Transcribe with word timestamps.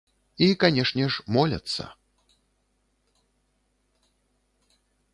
І, 0.45 0.45
канешне 0.63 1.05
ж, 1.15 1.25
моляцца. 1.35 1.83